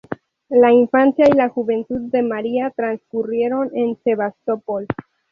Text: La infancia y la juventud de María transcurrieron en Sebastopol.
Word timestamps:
La 0.49 0.71
infancia 0.71 1.27
y 1.29 1.37
la 1.37 1.49
juventud 1.49 1.99
de 2.11 2.23
María 2.23 2.71
transcurrieron 2.75 3.69
en 3.75 3.99
Sebastopol. 4.03 4.87